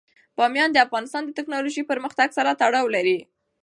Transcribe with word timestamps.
بامیان 0.37 0.69
د 0.71 0.77
افغانستان 0.85 1.21
د 1.25 1.31
تکنالوژۍ 1.39 1.83
پرمختګ 1.91 2.27
سره 2.37 2.57
تړاو 2.61 2.93
لري. 2.95 3.17